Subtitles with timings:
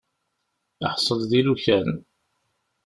[0.85, 1.89] Iḥṣel di lukan.